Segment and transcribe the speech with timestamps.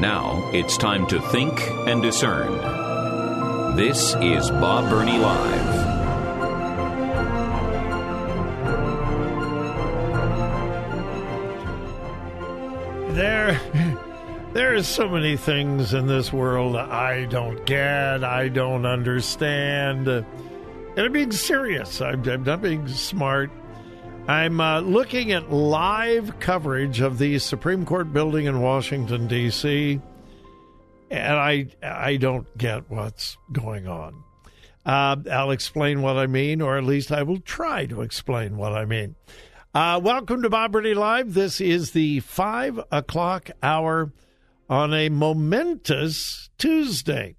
[0.00, 2.56] Now it's time to think and discern.
[3.76, 5.90] This is Bob Burney Live.
[13.14, 13.60] There,
[14.54, 20.08] there are so many things in this world I don't get, I don't understand.
[20.08, 20.24] And
[20.96, 22.00] I'm being serious.
[22.00, 23.50] I'm, I'm not being smart.
[24.28, 30.00] I'm uh, looking at live coverage of the Supreme Court building in Washington D.C.,
[31.10, 34.22] and I I don't get what's going on.
[34.86, 38.72] Uh, I'll explain what I mean, or at least I will try to explain what
[38.72, 39.16] I mean.
[39.74, 41.34] Uh, welcome to Bob Live.
[41.34, 44.12] This is the five o'clock hour
[44.68, 47.36] on a momentous Tuesday.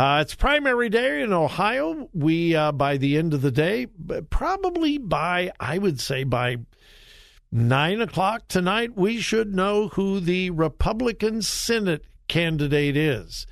[0.00, 2.08] Uh, it's primary day in Ohio.
[2.14, 3.86] We, uh, by the end of the day,
[4.30, 6.56] probably by, I would say, by
[7.52, 13.46] nine o'clock tonight, we should know who the Republican Senate candidate is.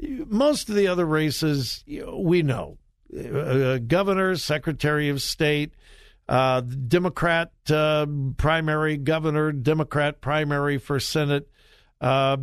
[0.00, 2.78] Most of the other races, we know.
[3.14, 5.74] Uh, governor, Secretary of State,
[6.26, 8.06] uh, Democrat uh,
[8.38, 11.50] primary, governor, Democrat primary for Senate.
[12.00, 12.38] Uh,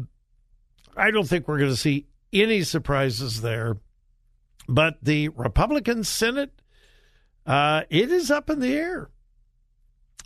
[0.96, 3.78] I don't think we're going to see any surprises there.
[4.68, 6.62] But the Republican Senate,
[7.46, 9.10] uh, it is up in the air.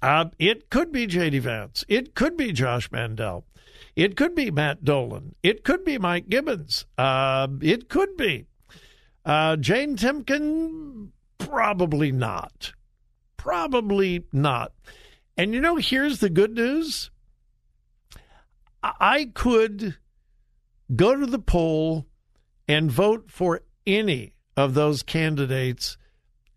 [0.01, 1.39] Uh, it could be J.D.
[1.39, 1.85] Vance.
[1.87, 3.45] It could be Josh Mandel.
[3.95, 5.35] It could be Matt Dolan.
[5.43, 6.85] It could be Mike Gibbons.
[6.97, 8.47] Uh, it could be
[9.23, 11.09] uh, Jane Timken.
[11.37, 12.73] Probably not.
[13.37, 14.73] Probably not.
[15.37, 17.11] And you know, here's the good news.
[18.83, 19.95] I could
[20.95, 22.07] go to the poll
[22.67, 25.97] and vote for any of those candidates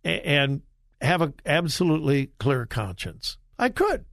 [0.04, 0.62] and
[1.00, 3.38] have an absolutely clear conscience.
[3.58, 4.04] I could.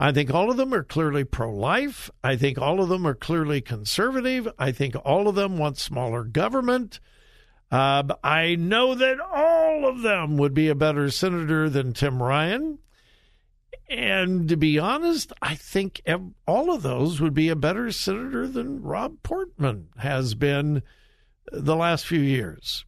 [0.00, 2.10] I think all of them are clearly pro life.
[2.22, 4.48] I think all of them are clearly conservative.
[4.58, 7.00] I think all of them want smaller government.
[7.70, 12.78] Uh, I know that all of them would be a better senator than Tim Ryan.
[13.88, 16.02] And to be honest, I think
[16.46, 20.82] all of those would be a better senator than Rob Portman has been
[21.50, 22.84] the last few years.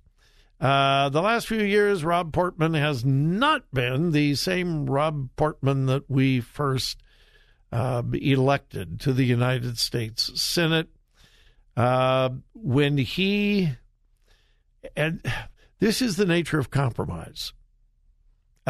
[0.61, 6.11] Uh, the last few years, Rob Portman has not been the same Rob Portman that
[6.11, 7.03] we first
[7.73, 10.89] uh, elected to the United States Senate.
[11.77, 13.71] Uh, when he,
[14.95, 15.25] and
[15.79, 17.55] this is the nature of compromise.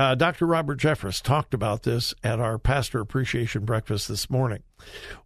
[0.00, 0.46] Uh, Dr.
[0.46, 4.62] Robert Jeffress talked about this at our pastor appreciation breakfast this morning.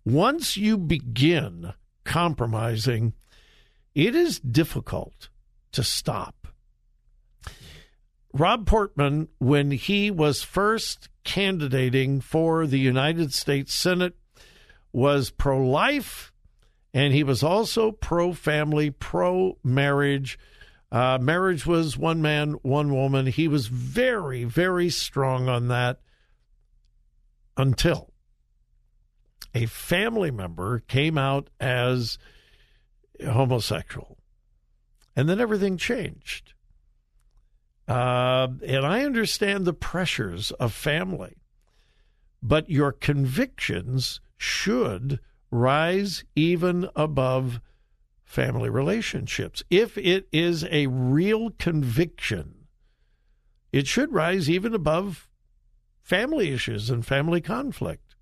[0.05, 3.13] Once you begin compromising,
[3.95, 5.29] it is difficult
[5.71, 6.49] to stop.
[8.33, 14.17] Rob Portman, when he was first candidating for the United States Senate,
[14.93, 16.33] was pro life
[16.93, 20.37] and he was also pro family, pro marriage
[20.95, 23.27] uh, marriage was one man, one woman.
[23.27, 25.99] He was very, very strong on that
[27.57, 28.13] until
[29.53, 32.17] a family member came out as
[33.27, 34.19] homosexual.
[35.17, 36.55] And then everything changed.
[37.89, 41.39] Uh, and I understand the pressures of family,
[42.41, 45.19] but your convictions should
[45.51, 47.61] rise even above
[48.35, 49.63] family relationships.
[49.71, 52.67] If it is a real conviction,
[53.73, 55.29] it should rise even above
[56.03, 58.17] family issues and family conflict.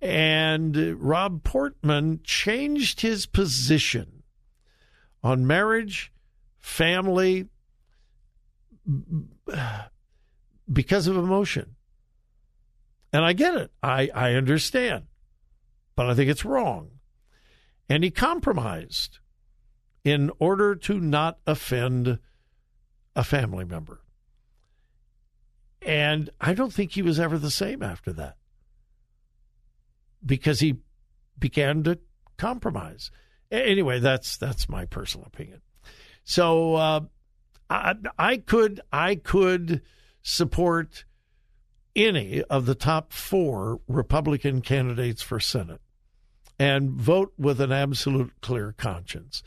[0.00, 4.22] And Rob Portman changed his position
[5.24, 6.12] on marriage,
[6.58, 7.48] family,
[10.72, 11.74] because of emotion.
[13.12, 13.72] And I get it.
[13.82, 15.06] I, I understand.
[15.96, 16.99] But I think it's wrong.
[17.90, 19.18] And he compromised
[20.04, 22.20] in order to not offend
[23.16, 24.00] a family member.
[25.82, 28.36] And I don't think he was ever the same after that
[30.24, 30.76] because he
[31.38, 31.98] began to
[32.36, 33.10] compromise.
[33.50, 35.60] Anyway, that's that's my personal opinion.
[36.22, 37.00] So uh,
[37.68, 39.82] I, I could I could
[40.22, 41.04] support
[41.96, 45.80] any of the top four Republican candidates for Senate
[46.60, 49.42] and vote with an absolute clear conscience.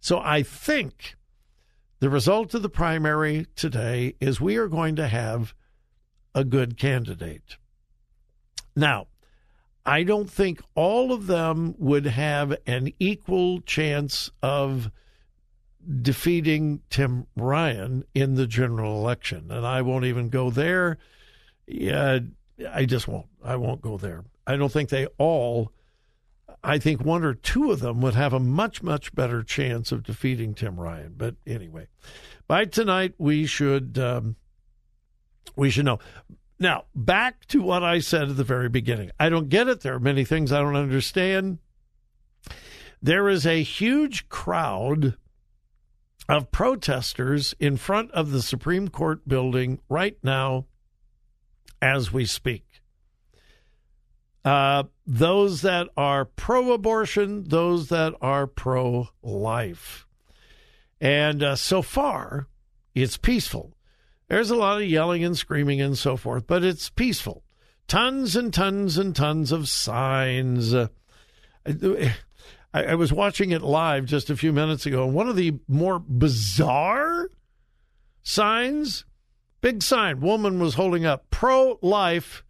[0.00, 1.14] So I think
[2.00, 5.54] the result of the primary today is we are going to have
[6.34, 7.58] a good candidate.
[8.74, 9.08] Now,
[9.86, 14.90] I don't think all of them would have an equal chance of
[16.00, 19.50] defeating Tim Ryan in the general election.
[19.50, 20.96] And I won't even go there.
[21.66, 22.20] Yeah,
[22.72, 23.26] I just won't.
[23.44, 24.24] I won't go there.
[24.46, 25.70] I don't think they all,
[26.64, 30.02] I think one or two of them would have a much, much better chance of
[30.02, 31.14] defeating Tim Ryan.
[31.16, 31.88] But anyway,
[32.48, 33.98] by tonight, we should.
[33.98, 34.36] Um,
[35.56, 35.98] we should know.
[36.58, 39.10] Now, back to what I said at the very beginning.
[39.20, 39.82] I don't get it.
[39.82, 41.58] There are many things I don't understand.
[43.02, 45.16] There is a huge crowd
[46.28, 50.66] of protesters in front of the Supreme Court building right now
[51.82, 52.63] as we speak.
[54.44, 60.06] Uh, those that are pro abortion, those that are pro life.
[61.00, 62.48] And uh, so far,
[62.94, 63.74] it's peaceful.
[64.28, 67.44] There's a lot of yelling and screaming and so forth, but it's peaceful.
[67.88, 70.74] Tons and tons and tons of signs.
[70.74, 70.88] Uh,
[71.66, 72.14] I,
[72.72, 77.28] I was watching it live just a few minutes ago, one of the more bizarre
[78.22, 79.04] signs,
[79.60, 82.42] big sign, woman was holding up pro life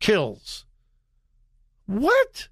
[0.00, 0.64] kills.
[1.88, 2.48] What?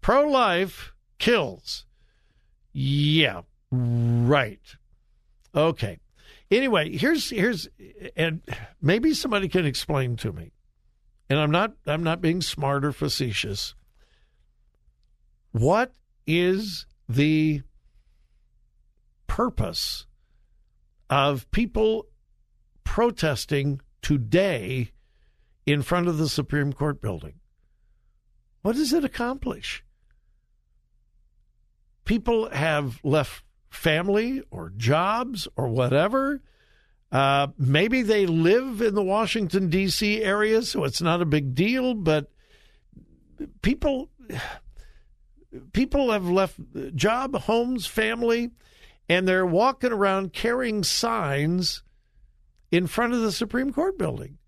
[0.00, 1.84] Pro life kills.
[2.72, 4.76] Yeah, right.
[5.54, 5.98] Okay.
[6.50, 7.68] Anyway, here's here's
[8.16, 8.40] and
[8.80, 10.52] maybe somebody can explain to me.
[11.28, 13.74] And I'm not I'm not being smart or facetious.
[15.50, 15.92] What
[16.26, 17.60] is the
[19.26, 20.06] purpose
[21.10, 22.06] of people
[22.82, 24.92] protesting today
[25.66, 27.34] in front of the Supreme Court building?
[28.62, 29.84] What does it accomplish?
[32.04, 36.42] People have left family or jobs or whatever.
[37.10, 40.22] Uh, maybe they live in the Washington, D.C.
[40.22, 42.30] area, so it's not a big deal, but
[43.60, 44.08] people
[45.72, 46.58] people have left
[46.94, 48.50] job, homes, family,
[49.08, 51.82] and they're walking around carrying signs
[52.70, 54.38] in front of the Supreme Court building.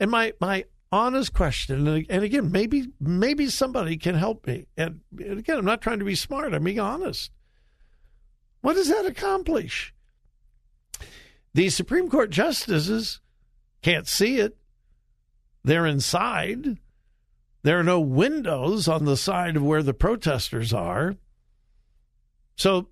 [0.00, 4.66] And my my honest question, and again, maybe maybe somebody can help me.
[4.76, 6.54] And, again, I'm not trying to be smart.
[6.54, 7.30] I'm being honest.
[8.60, 9.94] What does that accomplish?
[11.54, 13.20] The Supreme Court justices
[13.82, 14.56] can't see it.
[15.64, 16.78] They're inside.
[17.62, 21.16] There are no windows on the side of where the protesters are.
[22.56, 22.88] So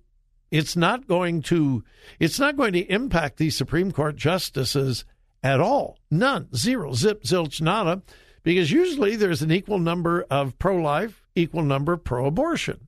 [0.51, 1.83] it's not going to
[2.19, 5.05] it's not going to impact the Supreme Court justices
[5.47, 5.97] at all.
[6.11, 6.53] None.
[6.53, 6.93] Zero.
[6.93, 8.03] Zip zilch nada.
[8.43, 12.87] Because usually there's an equal number of pro life, equal number pro abortion.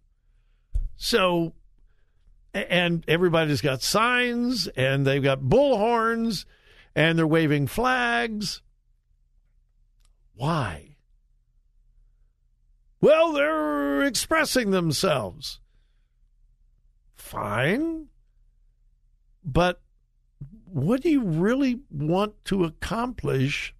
[0.95, 1.53] So
[2.53, 6.45] and everybody's got signs and they've got bullhorns
[6.95, 8.61] and they're waving flags.
[10.33, 10.97] Why?
[13.01, 15.59] Well, they're expressing themselves.
[17.15, 18.07] Fine.
[19.43, 19.81] But
[20.71, 23.73] what do you really want to accomplish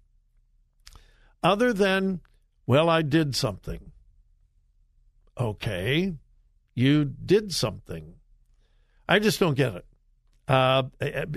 [1.42, 2.20] other than,
[2.66, 3.92] well, I did something?
[5.38, 6.14] Okay,
[6.74, 8.14] you did something.
[9.08, 9.86] I just don't get it.
[10.46, 10.84] Uh,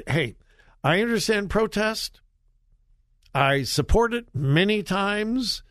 [0.08, 0.36] hey,
[0.84, 2.22] I understand protest.
[3.34, 5.64] I support it many times,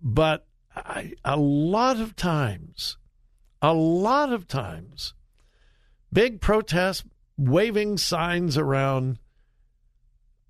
[0.00, 2.98] but I, a lot of times,
[3.60, 5.14] a lot of times,
[6.12, 7.04] big protest,
[7.38, 9.18] waving signs around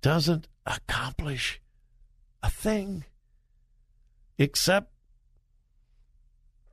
[0.01, 1.61] doesn't accomplish
[2.41, 3.05] a thing
[4.37, 4.91] except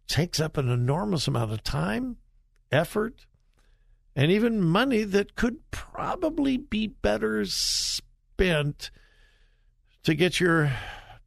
[0.08, 2.16] takes up an enormous amount of time,
[2.72, 3.26] effort,
[4.14, 8.90] and even money that could probably be better spent
[10.04, 10.72] to get your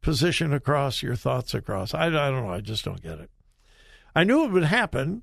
[0.00, 1.94] position across, your thoughts across.
[1.94, 2.52] I, I don't know.
[2.52, 3.30] I just don't get it.
[4.14, 5.22] I knew it would happen.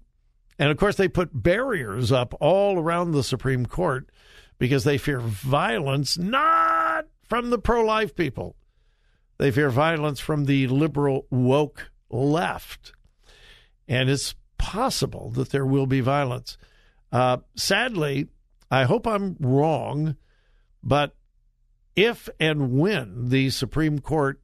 [0.60, 4.10] And of course, they put barriers up all around the Supreme Court
[4.58, 8.56] because they fear violence, not from the pro life people.
[9.38, 12.94] They fear violence from the liberal woke left.
[13.88, 16.58] And it's possible that there will be violence.
[17.12, 18.28] Uh, sadly,
[18.72, 20.16] I hope I'm wrong,
[20.84, 21.16] but
[21.96, 24.42] if and when the Supreme Court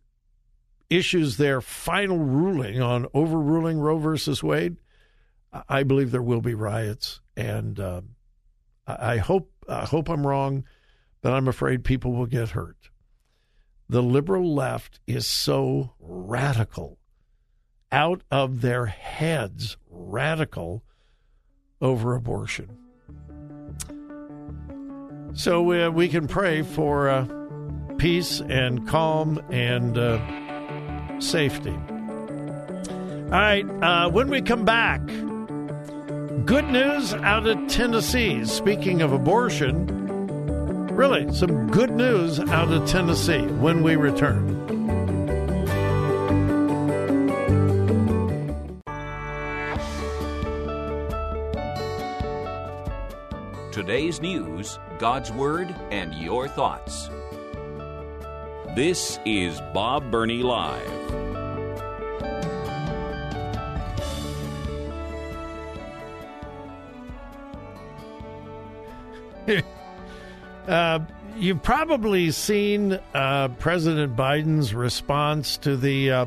[0.90, 4.78] issues their final ruling on overruling Roe versus Wade,
[5.70, 8.02] I believe there will be riots, and uh,
[8.88, 10.64] I hope I hope I'm wrong,
[11.22, 12.90] but I'm afraid people will get hurt.
[13.90, 16.98] the liberal left is so radical,
[17.92, 20.84] out of their heads, radical
[21.82, 22.78] over abortion.
[25.34, 27.28] So uh, we can pray for uh,
[27.98, 31.78] peace and calm and uh, safety.
[33.32, 35.02] All right, uh, when we come back,
[36.46, 38.44] good news out of Tennessee.
[38.46, 39.88] Speaking of abortion,
[40.88, 44.60] really, some good news out of Tennessee when we return.
[53.72, 57.10] Today's news, God's Word, and your thoughts.
[58.76, 61.33] This is Bob Burney Live.
[70.68, 71.00] Uh,
[71.36, 76.26] you've probably seen uh, President Biden's response to the uh,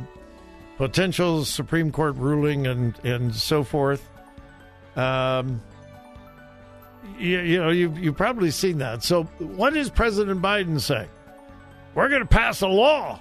[0.76, 4.06] potential Supreme Court ruling and, and so forth.
[4.94, 5.62] Um,
[7.18, 9.02] you, you know, you've, you've probably seen that.
[9.02, 11.08] So, what does President Biden say?
[11.94, 13.18] We're going to pass a law.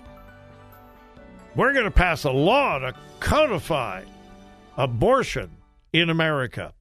[1.55, 4.03] We're going to pass a law to codify
[4.75, 5.49] abortion
[5.93, 6.73] in America.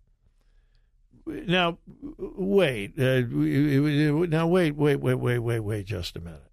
[1.26, 1.78] Now,
[2.18, 2.98] wait.
[2.98, 6.50] Uh, now, wait, wait, wait, wait, wait, wait just a minute.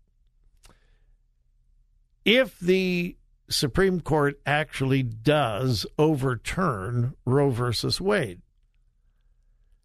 [2.23, 3.17] If the
[3.49, 8.41] Supreme Court actually does overturn Roe versus Wade,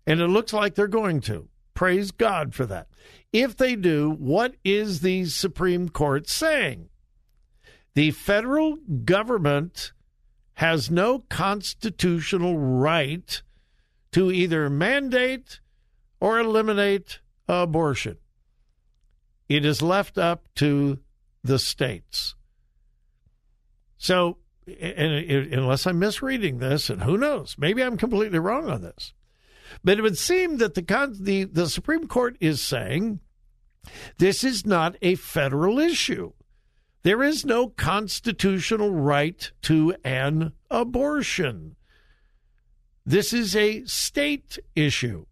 [0.07, 2.87] and it looks like they're going to, praise God for that.
[3.33, 6.89] If they do, what is the Supreme Court saying?
[7.95, 9.93] The federal government
[10.55, 13.43] has no constitutional right
[14.17, 15.61] to either mandate
[16.21, 18.17] or eliminate abortion.
[19.47, 21.01] It is left up to
[21.45, 22.35] the states.
[23.99, 29.13] So, unless I'm misreading this, and who knows, maybe I'm completely wrong on this,
[29.85, 33.21] but it would seem that the, the, the Supreme Court is saying
[34.17, 36.33] this is not a federal issue.
[37.03, 41.76] There is no constitutional right to an abortion.
[43.07, 45.27] This is a state issue.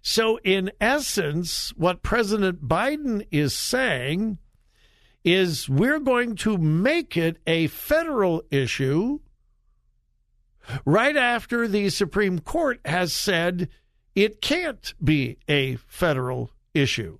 [0.00, 4.38] So, in essence, what President Biden is saying
[5.24, 9.20] is we're going to make it a federal issue
[10.84, 13.68] right after the Supreme Court has said
[14.14, 17.18] it can't be a federal issue.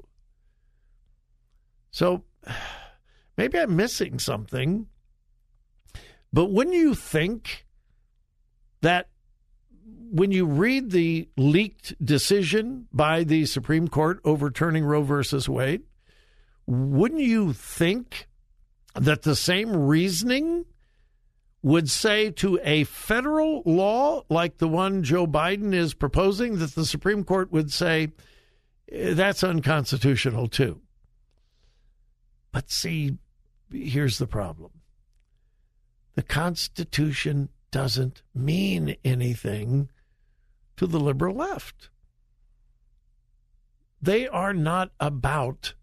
[1.90, 2.25] So
[3.37, 4.87] maybe I'm missing something,
[6.33, 7.66] but wouldn't you think
[8.82, 9.08] that
[10.10, 15.82] when you read the leaked decision by the Supreme Court overturning Roe versus Wade,
[16.66, 18.28] wouldn't you think
[18.94, 20.66] that the same reasoning
[21.62, 26.84] would say to a federal law like the one Joe Biden is proposing that the
[26.84, 28.12] Supreme Court would say
[28.90, 30.80] eh, that's unconstitutional too.
[32.50, 33.16] But see,
[33.72, 34.72] here's the problem
[36.14, 39.90] the Constitution doesn't mean anything
[40.76, 41.90] to the liberal left.
[44.00, 45.74] They are not about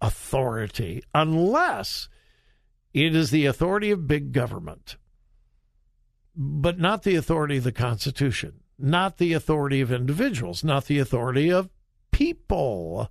[0.00, 2.08] authority unless
[2.94, 4.96] it is the authority of big government
[6.36, 11.50] but not the authority of the Constitution, not the authority of individuals, not the authority
[11.50, 11.70] of
[12.10, 13.10] people.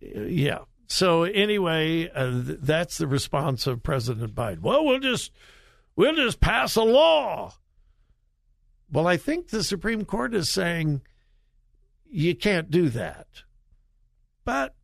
[0.00, 0.60] Yeah.
[0.86, 4.60] So anyway, uh, that's the response of President Biden.
[4.60, 5.32] Well, we'll just
[5.98, 7.52] we'll just pass a law.
[8.90, 11.02] Well, I think the Supreme Court is saying
[12.08, 13.26] you can't do that.
[14.44, 14.74] But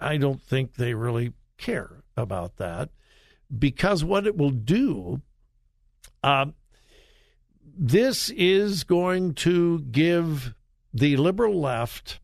[0.00, 2.88] I don't think they really care about that
[3.56, 5.20] because what it will do
[6.24, 6.46] uh,
[7.62, 10.54] this is going to give
[10.92, 12.18] the liberal left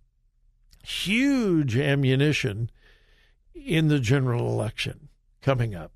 [0.85, 2.71] huge ammunition
[3.55, 5.09] in the general election
[5.43, 5.94] coming up.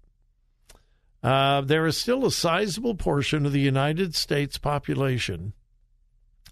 [1.22, 5.52] Uh, there is still a sizable portion of the United States population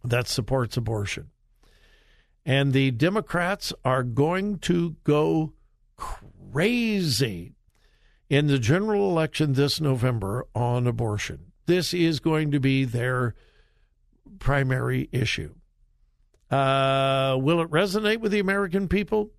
[0.03, 1.31] that supports abortion.
[2.45, 5.53] And the Democrats are going to go
[5.97, 7.55] crazy
[8.29, 11.53] in the general election this November on abortion.
[11.67, 13.35] This is going to be their
[14.39, 15.55] primary issue.
[16.51, 19.31] Uh, will it resonate with the American people?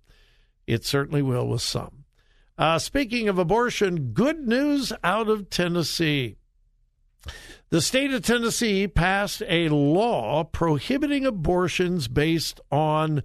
[0.66, 1.97] It certainly will with some.
[2.58, 6.34] Uh, speaking of abortion, good news out of Tennessee.
[7.70, 13.22] The state of Tennessee passed a law prohibiting abortions based on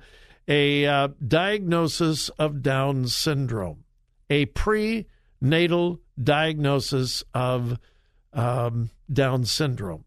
[0.48, 3.86] a uh, diagnosis of Down syndrome,
[4.30, 7.80] a prenatal diagnosis of
[8.34, 10.04] um, Down syndrome.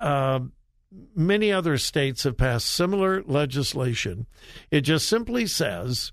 [0.00, 0.40] Uh,
[1.14, 4.26] many other states have passed similar legislation.
[4.70, 6.12] It just simply says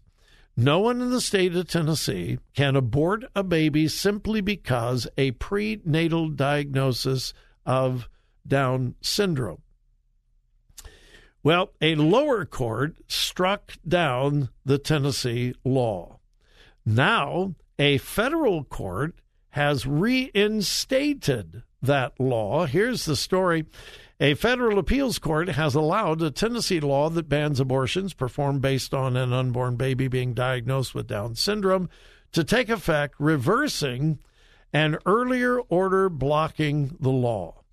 [0.59, 6.27] no one in the state of Tennessee can abort a baby simply because a prenatal
[6.27, 7.33] diagnosis
[7.65, 8.09] of
[8.45, 9.61] Down syndrome.
[11.43, 16.19] Well, a lower court struck down the Tennessee law.
[16.85, 19.15] Now, a federal court
[19.51, 22.65] has reinstated that law.
[22.65, 23.65] Here's the story.
[24.19, 29.15] A federal appeals court has allowed a Tennessee law that bans abortions performed based on
[29.15, 31.89] an unborn baby being diagnosed with Down syndrome
[32.33, 34.19] to take effect, reversing
[34.73, 37.63] an earlier order blocking the law.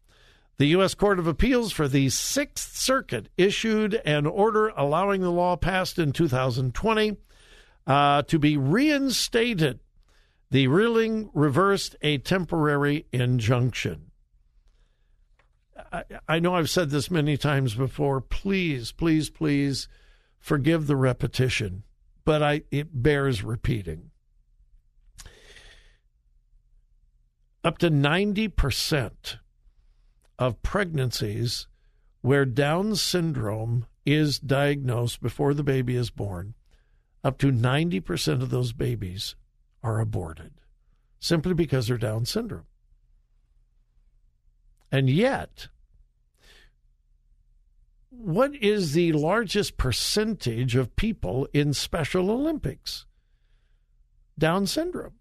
[0.59, 0.95] The U.S.
[0.95, 6.13] Court of Appeals for the Sixth Circuit issued an order allowing the law passed in
[6.13, 7.17] 2020
[7.87, 9.81] uh, to be reinstated.
[10.51, 14.13] The ruling reversed a temporary injunction.
[15.93, 18.21] I, I know I've said this many times before.
[18.21, 19.89] Please, please, please
[20.39, 21.83] forgive the repetition,
[22.25, 24.11] but I it bears repeating.
[27.65, 29.39] Up to 90%
[30.39, 31.67] of pregnancies
[32.21, 36.55] where Down syndrome is diagnosed before the baby is born,
[37.25, 39.35] up to 90% of those babies
[39.87, 40.53] are aborted
[41.21, 42.67] simply because they're Down syndrome.
[44.91, 45.69] And yet,
[48.11, 53.07] what is the largest percentage of people in Special Olympics?
[54.39, 55.15] Down syndrome.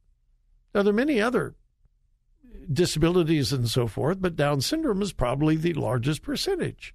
[0.74, 1.56] Now, there are many other
[2.72, 6.94] disabilities and so forth, but Down syndrome is probably the largest percentage.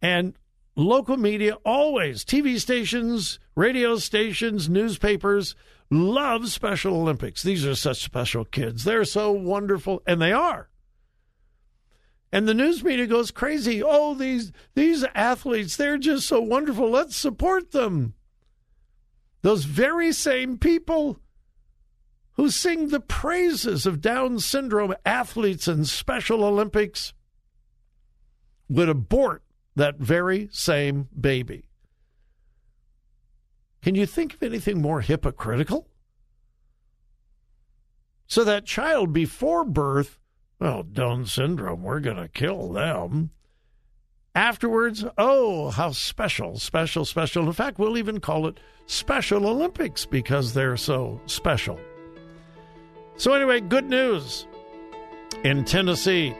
[0.00, 0.34] And
[0.76, 5.54] local media always, TV stations, radio stations, newspapers,
[5.92, 7.42] love Special Olympics.
[7.42, 8.84] These are such special kids.
[8.84, 10.68] They're so wonderful, and they are.
[12.32, 13.82] And the news media goes crazy.
[13.84, 16.88] Oh, these these athletes, they're just so wonderful.
[16.90, 18.14] Let's support them.
[19.42, 21.18] Those very same people
[22.34, 27.12] who sing the praises of Down syndrome athletes in Special Olympics
[28.70, 29.42] would abort
[29.76, 31.68] that very same baby.
[33.82, 35.88] Can you think of anything more hypocritical?
[38.26, 40.18] So that child before birth
[40.62, 43.30] well, Down syndrome, we're going to kill them.
[44.32, 47.46] Afterwards, oh, how special, special, special.
[47.48, 51.80] In fact, we'll even call it Special Olympics because they're so special.
[53.16, 54.46] So, anyway, good news.
[55.42, 56.32] In Tennessee,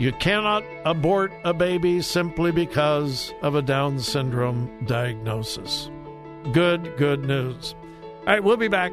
[0.00, 5.90] you cannot abort a baby simply because of a Down syndrome diagnosis.
[6.52, 7.74] Good, good news.
[8.20, 8.92] All right, we'll be back.